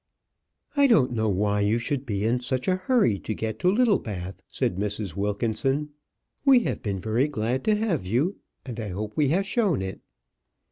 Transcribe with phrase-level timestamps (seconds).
[0.75, 4.41] "I don't know why you should be in such a hurry to get to Littlebath,"
[4.47, 5.15] said Mrs.
[5.15, 5.89] Wilkinson.
[6.43, 10.01] "We have been very glad to have you; and I hope we have shown it."